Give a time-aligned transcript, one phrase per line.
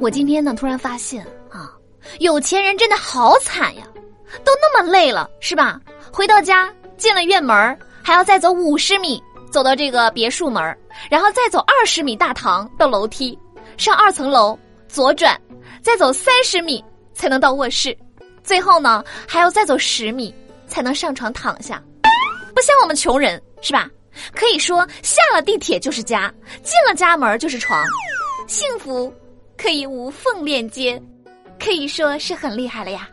[0.00, 1.74] 我今天呢，突然发现啊，
[2.20, 3.82] 有钱人真的好惨呀，
[4.44, 5.80] 都那么累了，是吧？
[6.12, 10.76] 回到家进了院门还要再走五十米走到这个别墅门
[11.10, 13.38] 然后再走二十米大堂到楼梯，
[13.76, 14.58] 上二层楼
[14.88, 15.38] 左转，
[15.82, 17.96] 再走三十米才能到卧室，
[18.42, 20.34] 最后呢还要再走十米
[20.66, 21.82] 才能上床躺下，
[22.54, 23.88] 不像我们穷人是吧？
[24.34, 27.84] 可以说下了地铁就是家，进了家门就是床，
[28.46, 29.12] 幸福。
[29.56, 31.02] 可以无缝链接，
[31.58, 33.08] 可以说是很厉害了呀。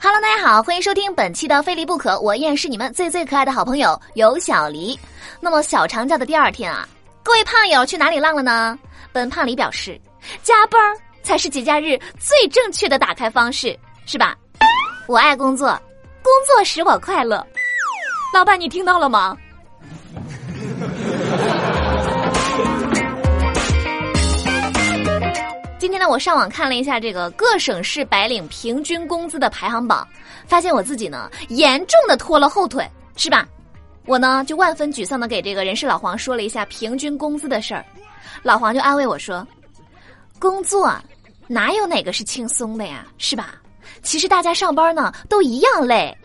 [0.00, 4.98] Hello，大家好，欢迎收听本期的《非离不可》，我依然是你们最最可爱的好朋友有小黎。
[5.38, 6.88] 那么小长假的第二天啊，
[7.22, 8.76] 各位胖友去哪里浪了呢？
[9.12, 10.00] 本胖里表示，
[10.42, 10.80] 加班。
[11.24, 14.36] 才是节假日最正确的打开方式，是吧？
[15.06, 15.68] 我爱工作，
[16.20, 17.46] 工作使我快乐。
[18.34, 19.38] 老板，你听到了吗？
[25.78, 30.04] 今天呢，我上网看了一下这个各省市白领平均工资的排行榜，
[30.44, 32.84] 发现我自己呢严重的拖了后腿，
[33.16, 33.46] 是吧？
[34.06, 37.84] 我呢就万分沮丧的给这个人事老黄说了一下平均工资的事儿，
[38.42, 39.46] 老黄就安慰我说
[40.38, 40.92] ：“工作。”
[41.48, 43.56] 哪有哪个是轻松的呀，是吧？
[44.02, 46.16] 其实大家上班呢都一样累，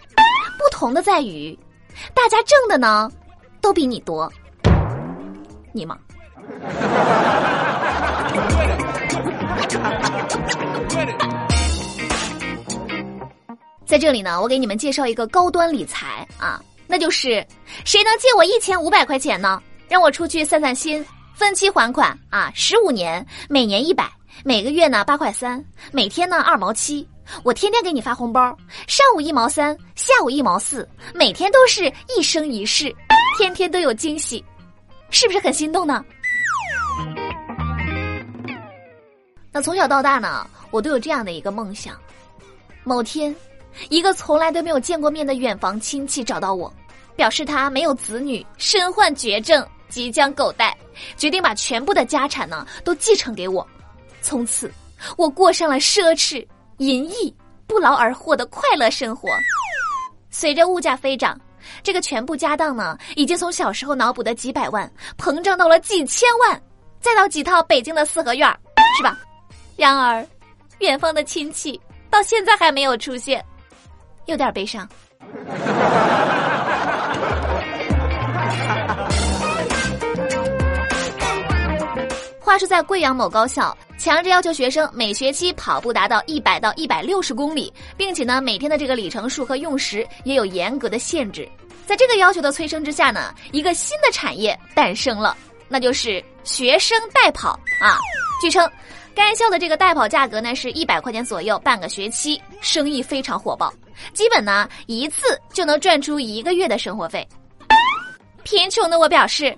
[0.58, 1.58] 不同的在于，
[2.14, 3.12] 大家挣的呢
[3.60, 4.32] 都比你多。
[5.74, 5.98] 你吗？
[13.86, 17.46] 在这里呢，我给你们介绍一个高端理财啊，那就是
[17.86, 19.62] 谁能借我一千五百块钱呢？
[19.88, 24.10] 让我出去散散心，分期还款啊，十五年，每年一百。
[24.44, 27.08] 每个月呢八块三，每天呢二毛七，
[27.44, 28.56] 我天天给你发红包，
[28.86, 32.96] 上午一毛三，下午一毛四，每天都是一生一世，
[33.38, 34.46] 天天都有惊喜，
[35.10, 36.06] 是不是很心动呢？
[39.52, 42.00] 那从小到大呢，我都有这样的一个梦想：
[42.84, 43.36] 某天，
[43.90, 46.72] 一个从来都没有见过面的远房亲戚找到我，
[47.16, 50.76] 表示他没有子女，身患绝症，即将狗带，
[51.16, 53.66] 决定把全部的家产呢都继承给我。
[54.22, 54.72] 从此，
[55.18, 56.46] 我过上了奢侈、
[56.78, 57.34] 淫逸、
[57.66, 59.30] 不劳而获的快乐生活。
[60.30, 61.40] 随着物价飞涨，
[61.82, 66.62] 这个全部家当呢，已经从小时候脑补的几百万，膨胀到了几千万，
[67.00, 68.50] 再到几套北京的四合院，
[68.98, 69.18] 是吧？
[69.76, 70.26] 然而，
[70.80, 73.44] 远方的亲戚到现在还没有出现，
[74.28, 74.88] 有点悲伤。
[82.40, 83.76] 话说，在贵阳某高校。
[83.98, 91.50] 强制要求学生每学期跑步达到一百到一百六十公里，并且呢，每天的这个里程数和用时也有严格的限制。
[91.88, 95.36] 在这个要求的催生之下呢，一个新的产业诞生了，
[95.68, 97.98] 那就是学生代跑啊。
[98.40, 98.70] 据称，
[99.18, 103.74] 该校的这个代跑价格呢是一百块钱左右，半个学期，生意非常火爆，
[104.14, 107.28] 基本呢一次就能赚出一个月的生活费。
[108.44, 109.58] 贫穷的我表示，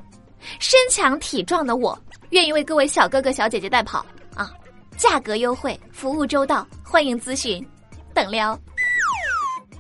[0.59, 1.99] 身强体壮的我
[2.29, 3.99] 愿意为各位小哥哥小姐姐代跑
[4.33, 4.49] 啊。
[4.95, 7.61] 价格优惠，服务周到，欢迎咨询，
[8.13, 8.57] 等撩。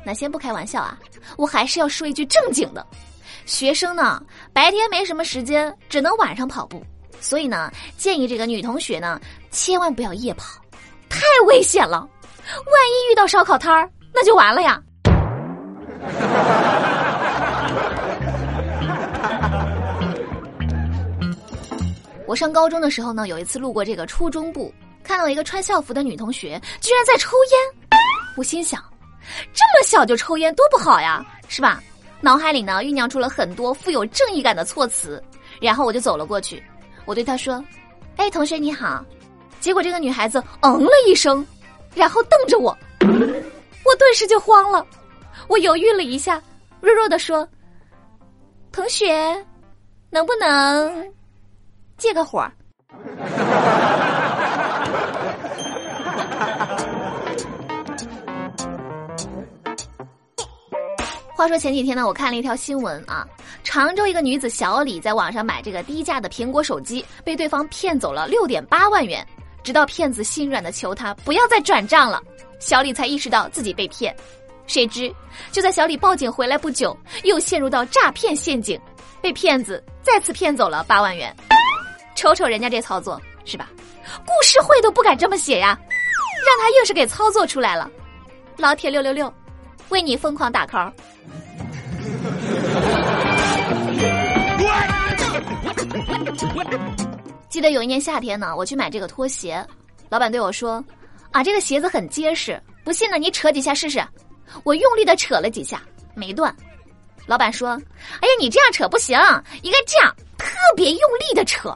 [0.05, 0.99] 那先不开玩笑啊，
[1.37, 2.85] 我还是要说一句正经的。
[3.45, 6.83] 学生呢，白天没什么时间，只能晚上跑步，
[7.21, 9.19] 所以呢，建议这个女同学呢，
[9.51, 10.61] 千万不要夜跑，
[11.09, 11.99] 太危险了。
[11.99, 14.81] 万一遇到烧烤摊儿，那就完了呀。
[22.25, 24.71] 我上高中的时候呢，有一次路过这个初中部。
[25.01, 27.59] 看到一个穿校服的女同学居然在抽烟，
[28.37, 28.79] 我心想，
[29.53, 31.81] 这么小就抽烟多不好呀，是吧？
[32.21, 35.23] 脑海里呢酝酿出了很多富有正义感的措辞，
[35.59, 36.63] 然后我就走了过去，
[37.09, 37.63] 我对他说
[38.17, 39.03] ：“哎，同学你好。”
[39.59, 41.43] 结果这个女孩子嗯了一声，
[41.95, 42.69] 然后瞪着我，
[43.01, 44.85] 我顿时就慌了，
[45.47, 46.39] 我犹豫了一下，
[46.79, 47.49] 弱弱的说
[48.71, 49.43] ：“同学，
[50.11, 51.11] 能不能
[51.97, 52.47] 借个火？”
[61.39, 63.25] 话说前几天呢，我看了一条新闻啊，
[63.63, 69.25] 常州一个女子小李在网上买这个低价的苹果手机，被对方骗走了六点八万元，
[69.63, 72.21] 直到骗子心软的求他不要再转账了，
[72.59, 74.13] 小李才意识到自己被骗。
[74.67, 75.09] 谁知
[75.49, 76.93] 就在小李报警回来不久，
[77.23, 78.77] 又陷入到诈骗陷阱，
[79.21, 81.33] 被骗子再次骗走了八万元。
[82.15, 83.69] 瞅瞅人家这操作，是吧？
[84.25, 85.79] 故事会都不敢这么写呀，
[86.45, 87.89] 让他硬是给操作出来了。
[88.57, 89.33] 老铁六六六，
[89.89, 90.91] 为你疯狂打 call。
[97.49, 99.65] 记得有一年夏天呢，我去买这个拖鞋，
[100.09, 100.83] 老板对我说
[101.31, 104.01] ：“啊，这个鞋子很结实，不信呢你扯几下试试。”
[104.63, 105.81] 我用力的扯了几下，
[106.15, 106.55] 没断。
[107.27, 107.69] 老板说
[108.21, 109.19] ：“哎呀，你这样扯不行，
[109.61, 111.75] 应该这样，特别用力的扯。”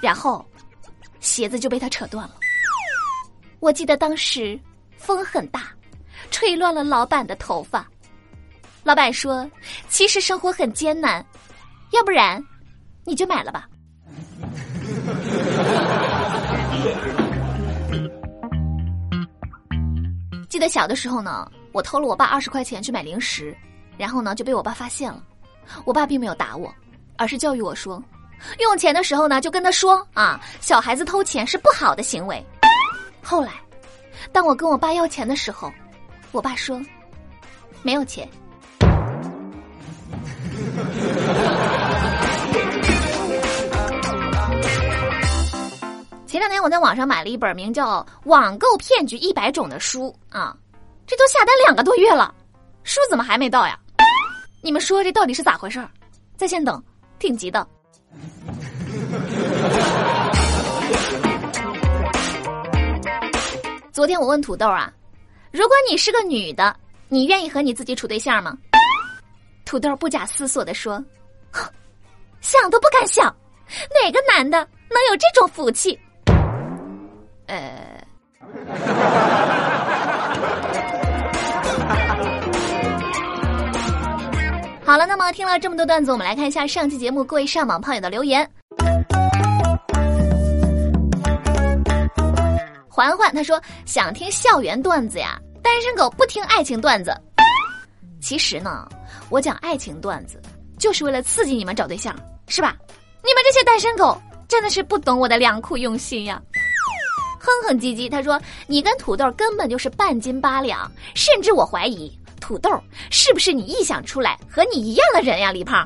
[0.00, 0.44] 然后，
[1.18, 2.34] 鞋子就被他扯断了。
[3.58, 4.58] 我记得当时
[4.96, 5.73] 风很大，
[6.30, 7.86] 吹乱了老板的头发。
[8.82, 9.50] 老板说
[9.88, 11.24] ：“其实生活很艰难，
[11.92, 12.44] 要不然
[13.04, 13.66] 你就买了吧。”
[20.48, 23.56] 记得小的时候呢，我偷了我爸二十块钱去买零食，
[23.96, 25.22] 然后呢就被我爸发现了。
[25.84, 26.72] 我爸并没有打我，
[27.16, 28.00] 而是教育我说
[28.60, 32.44] ：“用钱的时候呢，就跟他说啊，小孩子偷钱是不好的行为。”
[33.22, 33.52] 后来，
[34.30, 35.72] 当我跟我爸要钱的时候，
[36.34, 36.82] 我爸说
[37.80, 38.28] ：“没有钱。”
[46.26, 50.56] 前两天我在网上买了一本名叫《网购骗局一百种》的书啊，
[51.06, 52.34] 这都下单两个多月了，
[52.82, 53.78] 书怎么还没到呀？
[54.60, 55.88] 你们说这到底是咋回事儿？
[56.36, 56.82] 在线等，
[57.20, 57.64] 挺急的。
[63.92, 64.92] 昨天我问土豆啊，
[65.54, 66.74] 如果你是个女的，
[67.08, 68.58] 你愿意和你自己处对象吗？
[69.64, 71.00] 土豆不假思索的说
[72.42, 73.32] ：“想都不敢想，
[74.02, 74.58] 哪个男的
[74.90, 75.96] 能有这种福气？”
[77.46, 78.04] 呃，
[84.84, 88.50] 好了，那么听了这么多段子，我们来看一下上期节目各位上网炮友的留言。
[92.94, 97.12] 环环他说想听校园段子呀，单身狗不听爱情段子。
[98.20, 98.88] 其实呢，
[99.30, 100.40] 我讲爱情段子
[100.78, 102.14] 就是为了刺激你们找对象，
[102.46, 102.76] 是吧？
[103.24, 106.40] 你们这些单身狗真的是不懂我的良苦用心呀。
[107.40, 112.70] 哼哼唧唧，他说：“你跟土豆根本就是半斤八两，甚至我怀疑土豆
[113.10, 115.84] 是不是你臆想出来和你一样的人呀？”李胖，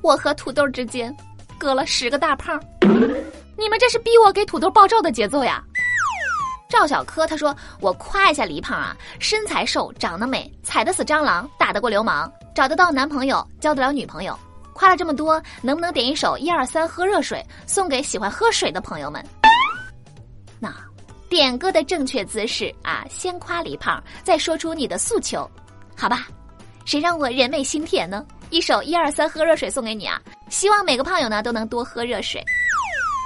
[0.00, 1.14] 我和土豆之间
[1.58, 2.58] 隔了十个大胖，
[3.58, 5.62] 你们这是逼我给土豆爆照的节奏呀！
[6.74, 14.36] 赵小柯他说：“我夸一下黎胖啊，身材瘦，长得美，踩得死蟑螂，打得过流氓，找得到男朋友，交得了女朋友。
[14.72, 19.24] 夸了这么多，能不能点一首一二三喝热水，送给喜欢喝水的朋友们？”
[20.58, 20.74] 那，
[21.28, 25.48] 点歌的正确姿势啊，先夸李胖，再说出你的诉求，
[25.96, 26.26] 好吧？
[26.84, 28.26] 谁让我人美心甜呢？
[28.50, 30.20] 一首一二三喝热水送给你啊！
[30.50, 32.44] 希望每个胖友呢都能多喝热水。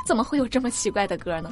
[0.06, 1.50] 怎么会有这么奇怪的歌呢？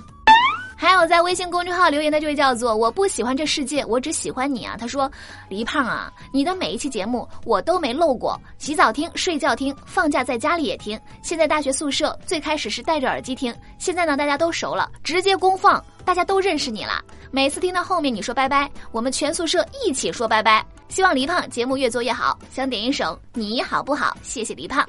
[0.78, 5.10] 还有在微信公众号留言的这位叫做“我不喜欢这世界，我只喜欢你”啊，他说
[5.48, 11.00] ：“黎胖啊，你的每一期节目我都没漏过，洗澡听，睡觉听，放假在家里也听。
[11.22, 17.02] 现在大学宿舍最开始是戴着耳机听，现在呢大家都熟了，直接公放，大家都认识你了。
[17.30, 20.64] 每次听到后面你说拜拜，我们全宿舍一起说拜拜。
[20.88, 24.86] 希望黎胖节目越做越好，想点一首《你好不好》，谢谢黎胖，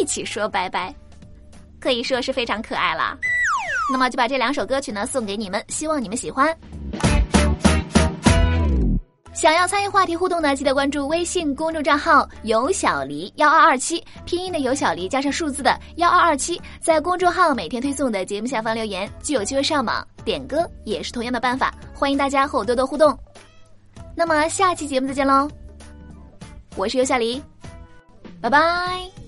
[0.00, 0.94] 一起说拜拜，
[1.78, 3.16] 可以说是非常可爱了。”
[3.90, 6.56] 那么就把这两首歌曲呢送给你们，希望你们喜欢。
[9.32, 21.74] 想要参与话题互动呢，记得关注微信公众账号“有小黎幺二二七”，拼音的有小黎加上数字的幺二二七，在公众号每天推送的节目下方留言，就有机会上榜点歌，也是同样的办法。
[21.94, 23.16] 欢迎大家和我多多互动。
[24.14, 25.46] 那么下期节目再见喽，
[26.74, 27.42] 我是有小黎，
[28.40, 29.25] 拜拜。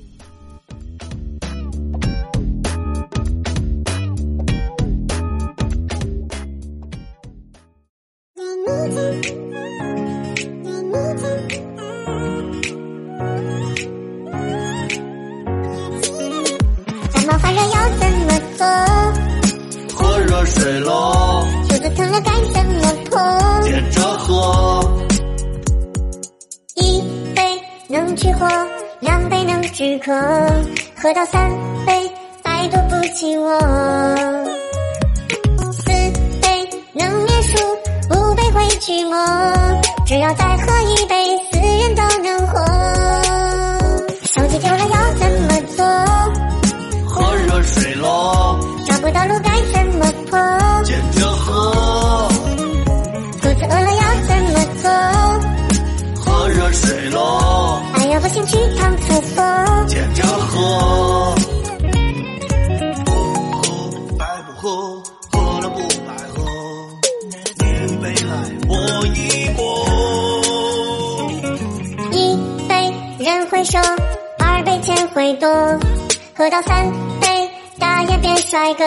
[17.15, 18.67] 感冒发热要怎么做？
[19.95, 21.45] 喝热水喽。
[21.69, 23.19] 肚子疼了该怎么破？
[23.63, 24.85] 接着喝。
[26.75, 27.03] 一
[27.35, 27.59] 杯
[27.89, 28.47] 能去火，
[29.01, 30.13] 两杯能止渴，
[30.95, 31.51] 喝到三
[31.87, 32.11] 杯
[32.45, 34.58] 再都不起我。
[38.81, 39.17] 寂寞，
[40.07, 42.59] 只要再喝一杯，死人都能活。
[44.23, 45.85] 手机丢了要怎么做？
[47.09, 48.59] 喝热水喽。
[48.87, 50.39] 找不到路该怎么破？
[50.85, 52.29] 接着喝。
[53.43, 54.89] 肚子饿了要怎么做？
[56.25, 57.83] 喝热水喽。
[57.95, 59.87] 哎呀不行去趟厕所。
[59.89, 61.35] 接着喝。
[73.29, 73.79] 人会瘦
[74.39, 75.47] 二杯千会多
[76.35, 78.85] 喝到三杯大雁变帅哥。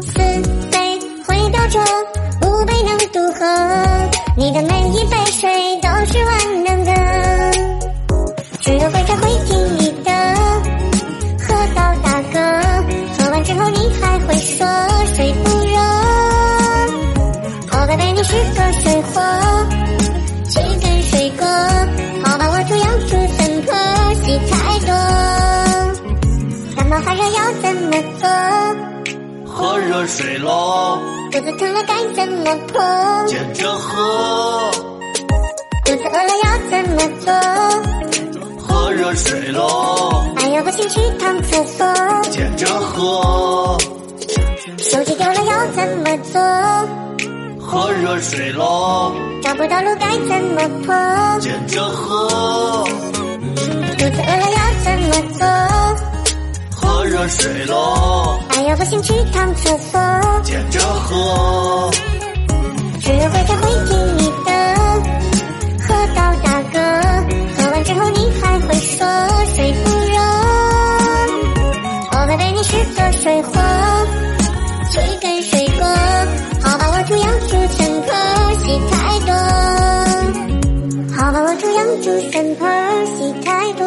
[0.00, 0.18] 四
[0.70, 1.78] 杯会飙车
[2.40, 3.44] 五杯能渡河。
[4.38, 5.50] 你的每一杯水
[5.82, 6.93] 都是万能的。
[30.04, 30.98] 喝热水喽，
[31.32, 33.26] 肚子疼了该怎么破？
[33.26, 34.70] 接着喝。
[35.82, 37.32] 肚子饿了要怎么做？
[38.62, 41.86] 喝热水喽，哎呀不行去趟厕所。
[42.30, 43.78] 接着喝。
[44.76, 46.38] 手机掉了要怎么做？
[47.58, 49.10] 喝热水喽，
[49.42, 51.40] 找不到路该怎么破？
[51.40, 52.84] 接着喝。
[53.96, 55.46] 肚子饿了要怎么做？
[56.76, 58.38] 喝热水喽，
[58.74, 60.00] 我不行去趟厕所。
[60.42, 61.88] 接着喝。
[63.00, 64.50] 只有会唱会听你的。
[65.86, 66.80] 喝到大哥，
[67.56, 69.06] 喝完之后你还会说
[69.54, 70.18] 水不热。
[72.10, 73.52] 哦贝贝你是个水货，
[74.90, 75.86] 去跟水果。
[76.60, 78.10] 好吧我主要住三颗，
[78.58, 79.30] 戏太多。
[81.16, 82.66] 好吧我主要住三颗，
[83.06, 83.84] 戏太多。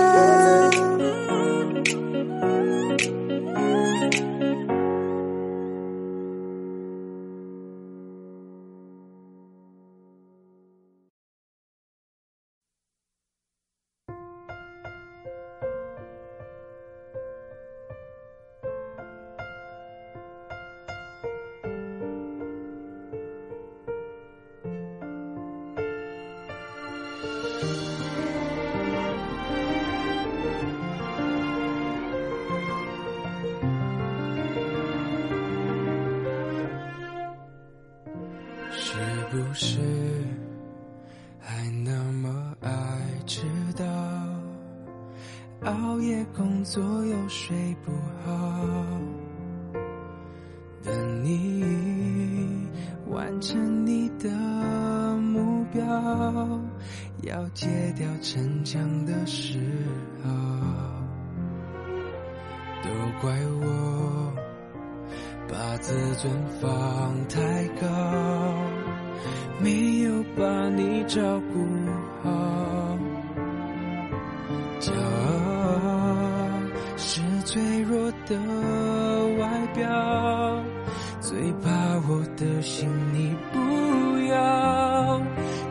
[39.30, 39.80] 不是
[41.40, 42.72] 还那么爱
[43.26, 43.42] 迟
[43.76, 43.86] 到？
[45.64, 47.92] 熬夜工作又睡不
[48.24, 48.66] 好，
[50.84, 51.66] 等你
[53.10, 54.30] 完成你的
[55.18, 55.84] 目标，
[57.24, 57.68] 要戒
[57.98, 59.60] 掉逞强的时
[60.24, 60.30] 候，
[62.82, 64.34] 都怪我。
[65.50, 66.30] 把自尊
[66.60, 67.88] 放太高，
[69.60, 71.22] 没有把你照
[71.54, 71.66] 顾
[72.24, 72.98] 好。
[74.80, 76.60] 骄傲
[76.96, 78.38] 是脆弱的
[79.40, 80.64] 外表，
[81.20, 81.70] 最怕
[82.08, 83.60] 我的心你不
[84.30, 85.22] 要。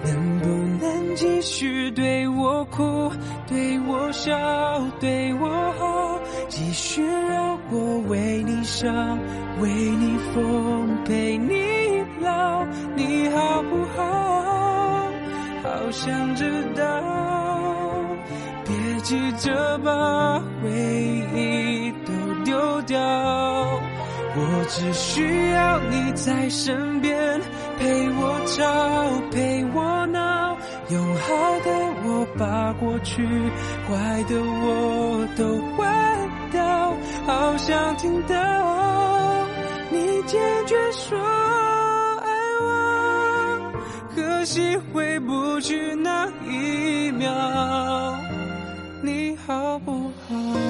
[0.04, 0.48] 能不
[0.84, 3.10] 能继续对我哭，
[3.48, 4.36] 对我笑，
[5.00, 9.18] 对我好，继续让我为你伤，
[9.60, 11.65] 为你疯，陪你
[15.86, 16.82] 好想知道，
[18.64, 20.68] 别急着把回
[21.32, 22.12] 忆都
[22.44, 22.98] 丢掉。
[22.98, 27.40] 我只需要你在身边，
[27.78, 28.66] 陪我吵，
[29.30, 30.56] 陪我闹，
[30.90, 31.70] 用好的
[32.02, 33.24] 我把过去，
[33.88, 36.96] 坏的我都换掉。
[37.28, 38.34] 好想听到
[39.90, 41.16] 你坚决说，
[44.46, 48.14] 惜回不去那一秒，
[49.02, 50.65] 你好不好？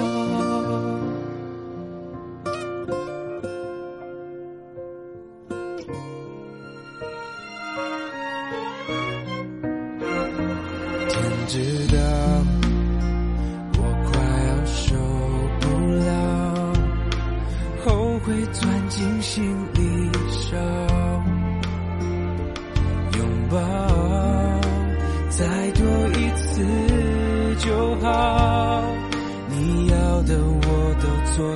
[31.39, 31.55] 我